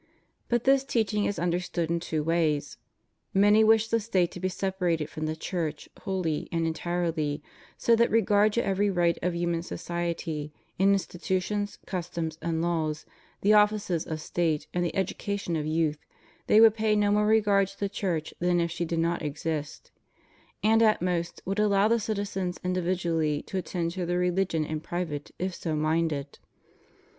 But 0.49 0.63
this 0.63 0.83
teaching 0.83 1.25
is 1.25 1.37
understood 1.37 1.91
in 1.91 1.99
two 1.99 2.23
ways. 2.23 2.77
Many 3.35 3.63
wish 3.63 3.87
the 3.87 3.99
State 3.99 4.31
to 4.31 4.39
be 4.39 4.49
separated 4.49 5.11
from 5.11 5.27
the 5.27 5.35
Church 5.35 5.87
wholly 5.99 6.49
and 6.51 6.65
entirely, 6.65 7.43
so 7.77 7.95
that 7.95 8.09
regard 8.09 8.51
to 8.53 8.65
every 8.65 8.89
right 8.89 9.19
of 9.21 9.35
human 9.35 9.61
society, 9.61 10.51
in 10.79 10.93
institutions, 10.93 11.77
customs, 11.85 12.39
and 12.41 12.63
laws, 12.63 13.05
the 13.41 13.53
offices 13.53 14.07
of 14.07 14.19
State, 14.21 14.65
and 14.73 14.83
the 14.83 14.95
education 14.95 15.55
of 15.55 15.67
youth, 15.67 15.99
they 16.47 16.59
would 16.59 16.73
pay 16.73 16.95
no 16.95 17.11
more 17.11 17.27
regard 17.27 17.67
to 17.67 17.79
the 17.79 17.87
Church 17.87 18.33
than 18.39 18.59
if 18.59 18.71
she 18.71 18.85
did 18.85 18.97
not 18.97 19.21
exist; 19.21 19.91
and, 20.63 20.81
at 20.81 21.03
most, 21.03 21.43
would 21.45 21.59
allow 21.59 21.87
the 21.87 21.99
citizens 21.99 22.59
individually 22.63 23.43
to 23.43 23.55
attend 23.59 23.91
to 23.91 24.07
their 24.07 24.17
religion 24.17 24.65
in 24.65 24.79
private 24.79 25.29
if 25.37 25.53
so 25.53 25.75
minded. 25.75 26.39